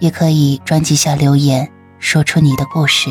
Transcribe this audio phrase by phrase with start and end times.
[0.00, 3.10] 也可以专辑下留言，说出你的故事。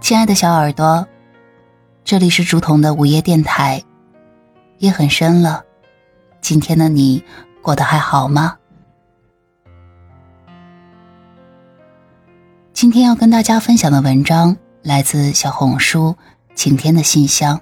[0.00, 1.06] 亲爱的小耳朵，
[2.02, 3.82] 这里是竹筒的午夜电台。
[4.78, 5.64] 夜很深了，
[6.40, 7.22] 今天的你
[7.60, 8.56] 过得还好吗？
[12.80, 16.14] 今天要跟大家分享的文章来自小红书
[16.54, 17.60] 晴天的信箱，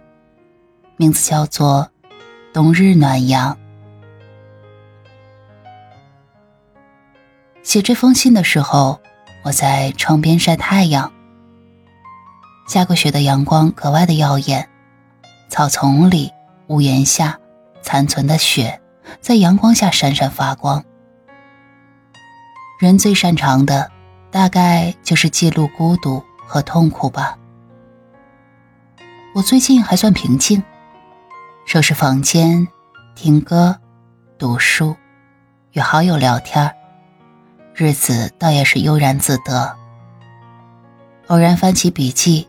[0.99, 1.89] 名字叫做
[2.53, 3.55] 《冬日暖阳》。
[7.63, 9.01] 写这封信的时候，
[9.43, 11.11] 我在窗边晒太阳。
[12.69, 14.69] 下过雪的阳光格外的耀眼，
[15.49, 16.31] 草丛里、
[16.67, 17.41] 屋檐下
[17.81, 18.83] 残存的雪
[19.23, 20.85] 在阳光下闪闪发光。
[22.79, 23.96] 人最擅长的。
[24.37, 27.39] 大概就是记录孤独和痛苦吧。
[29.35, 30.63] 我最近还算平静，
[31.65, 32.69] 收拾房间，
[33.15, 33.75] 听歌，
[34.37, 34.95] 读书，
[35.73, 36.71] 与好友聊天
[37.75, 39.75] 日子倒也是悠然自得。
[41.29, 42.47] 偶然翻起笔记，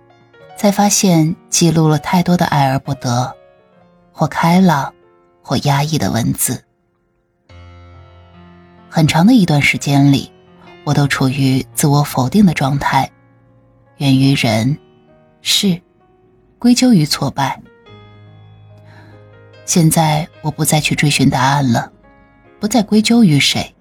[0.58, 3.33] 才发现记录了太多的爱而不得，
[4.11, 4.93] 或开朗，
[5.42, 6.61] 或压抑的文字。
[8.89, 10.30] 很长的一段时间里。
[10.87, 13.11] 我都处于自我否定的状态，
[13.98, 14.80] 源于人、
[15.42, 15.81] 事，
[16.58, 17.61] 归咎于挫败。
[19.65, 21.92] 现在我不再去追寻答案了，
[22.58, 23.75] 不再归咎于谁。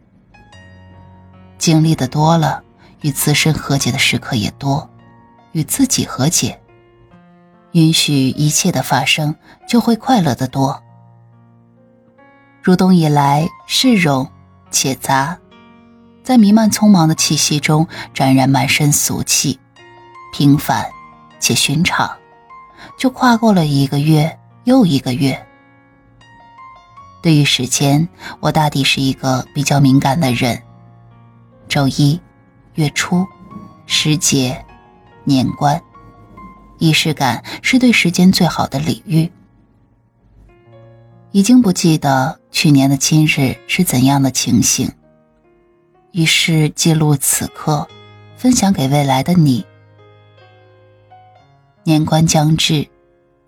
[1.59, 2.61] 经历的多了，
[3.03, 4.91] 与自身和解的时刻也多，
[5.53, 6.61] 与自己和解，
[7.71, 9.33] 允许一切的发生，
[9.69, 10.83] 就会快乐的多。
[12.61, 14.29] 入冬以来，市容
[14.73, 15.39] 且杂。
[16.27, 19.61] 在弥漫匆忙的气息中，沾染满身俗气，
[20.33, 20.85] 平凡
[21.39, 22.11] 且寻常，
[22.99, 25.47] 就跨过了一个月又一个月。
[27.23, 28.09] 对于时间，
[28.41, 30.61] 我大抵是一个比较敏感的人。
[31.69, 32.21] 周一、
[32.75, 33.25] 月初、
[33.87, 34.65] 时节、
[35.23, 35.81] 年关，
[36.79, 39.31] 仪式感是对时间最好的礼遇。
[41.31, 44.91] 已经不记得去年的今日是怎样的情形。
[46.17, 47.87] 于是记录此刻，
[48.39, 49.63] 分享给未来的你。
[51.85, 52.89] 年关将至，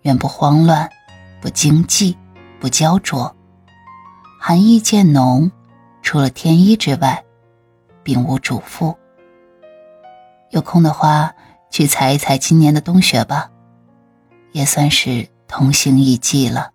[0.03, 0.87] 远不慌乱，
[1.41, 2.15] 不惊悸，
[2.59, 3.35] 不焦灼。
[4.39, 5.51] 寒意渐浓，
[6.03, 7.25] 除了添衣之外，
[8.03, 8.95] 并无嘱咐。
[10.51, 11.33] 有空的话，
[11.71, 13.49] 去踩一踩今年的冬雪吧，
[14.51, 16.69] 也算是同行一季了。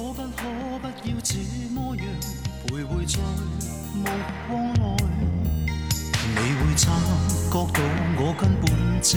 [0.00, 0.48] 可不可
[0.80, 1.36] 不要这
[1.74, 2.02] 么样
[2.66, 3.20] 徘徊在
[3.92, 4.02] 目
[4.48, 4.80] 光内？
[6.24, 6.82] 你会察
[7.50, 7.78] 觉到
[8.16, 8.64] 我根本
[9.02, 9.08] 寂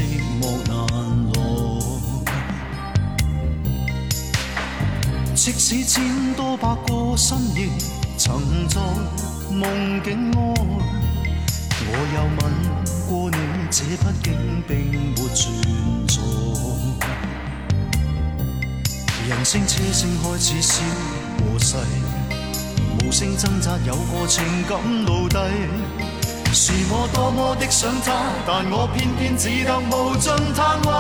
[0.42, 0.72] 寞难
[1.32, 1.36] 耐。
[5.34, 6.04] 即使千
[6.36, 7.70] 多百个深夜
[8.18, 8.82] 曾在
[9.50, 10.38] 梦境外，
[11.88, 12.42] 我又吻
[13.08, 13.38] 过你，
[13.72, 14.28] 这毕竟
[14.68, 15.42] 并没存
[19.44, 20.82] 人声车声开始消
[21.38, 21.76] 和逝，
[23.04, 24.80] 无声挣扎有个情感。
[25.06, 25.38] 奴隶。
[26.54, 28.14] 是我多么的想他，
[28.48, 30.92] 但我偏偏只得无尽叹谓。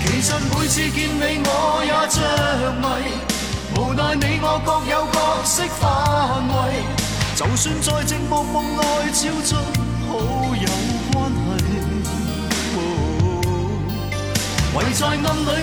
[0.00, 2.86] 其实每次见你我也着迷，
[3.76, 6.56] 无奈你我各有角色范围。
[7.36, 8.80] 就算在寂寞梦内
[9.12, 9.58] 照进
[10.08, 10.10] 好
[10.56, 10.66] 友
[14.76, 15.22] 唯在暗里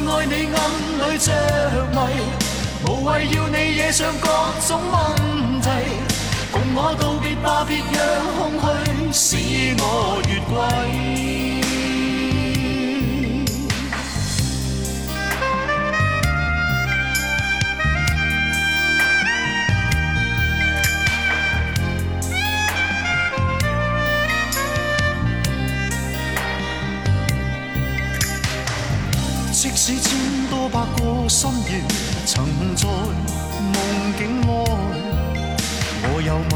[0.09, 0.57] 爱你，暗
[1.11, 1.27] 里着
[1.91, 1.97] 迷，
[2.87, 4.27] 无谓要你惹上各
[4.65, 5.67] 种问题。
[6.49, 7.99] 共我道别吧，别让
[8.57, 11.10] 空虚使我越轨。
[31.31, 31.81] 百个深夜，
[32.25, 32.45] 曾
[32.75, 33.75] 在梦
[34.17, 34.49] 境外，
[36.03, 36.51] 我有吻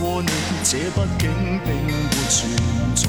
[0.00, 0.28] 过你，
[0.64, 1.24] 这毕竟
[1.62, 1.90] 并没
[2.30, 2.34] 存
[2.94, 3.00] 在。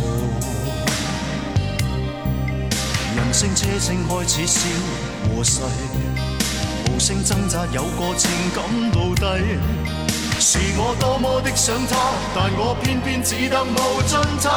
[3.16, 4.60] 人声车声开始消
[5.24, 5.62] 和逝，
[6.92, 8.60] 无声挣扎，有个情感
[8.92, 9.26] 奴隶。
[10.40, 11.96] 是我多么的想他，
[12.36, 14.52] 但我偏偏只得无尽叹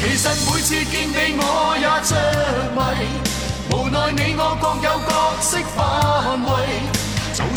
[0.00, 1.86] 其实每次见你我也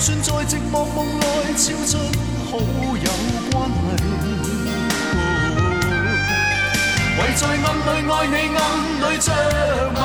[0.01, 1.24] 算在寂寞梦内
[1.56, 2.00] 超出
[2.50, 3.07] 好友
[3.51, 4.01] 关系，
[7.19, 7.56] 唯在暗
[7.86, 8.59] 里爱你暗
[8.98, 9.30] 里着
[9.94, 10.01] 迷，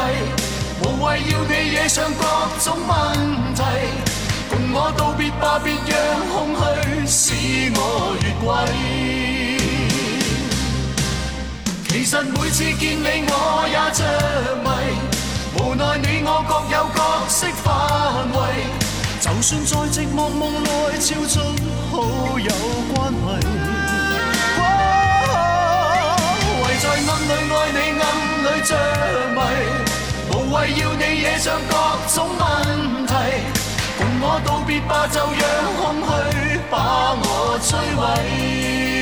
[0.83, 2.23] 无谓要你惹上各
[2.63, 2.93] 种问
[3.55, 3.59] 题。
[4.51, 5.91] 共我道别吧，别让
[6.29, 6.37] 空
[7.07, 7.81] 虚使我
[8.21, 8.47] 越轨。
[11.89, 13.33] 其实每次见你我
[13.67, 14.05] 也着
[14.63, 14.69] 迷，
[15.57, 17.01] 无奈你我各有角
[17.31, 17.65] 色范
[18.31, 18.37] 围。
[19.26, 20.70] 就算在寂寞梦内
[21.00, 21.40] 超出
[21.90, 22.49] 好友
[22.94, 23.19] 关系，
[26.62, 28.05] 唯在暗里爱你暗
[28.44, 28.70] 里着
[29.34, 29.38] 迷，
[30.31, 31.73] 无谓要你惹上各
[32.14, 32.40] 种问
[33.05, 33.12] 题。
[33.99, 35.44] 共我道别吧，就让
[35.75, 36.75] 空虚把
[37.19, 37.26] 我
[37.61, 38.96] 摧毁。